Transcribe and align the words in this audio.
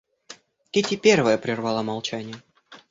Кити 0.71 0.95
первая 0.97 1.37
прервала 1.37 1.83
молчание. 1.83 2.41